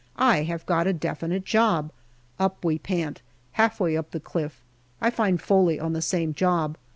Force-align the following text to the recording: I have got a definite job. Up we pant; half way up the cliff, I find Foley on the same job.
I 0.17 0.41
have 0.45 0.65
got 0.65 0.87
a 0.87 0.93
definite 0.93 1.45
job. 1.45 1.91
Up 2.39 2.65
we 2.65 2.79
pant; 2.79 3.21
half 3.51 3.79
way 3.79 3.95
up 3.95 4.09
the 4.09 4.19
cliff, 4.19 4.63
I 4.99 5.11
find 5.11 5.39
Foley 5.39 5.79
on 5.79 5.93
the 5.93 6.01
same 6.01 6.33
job. 6.33 6.75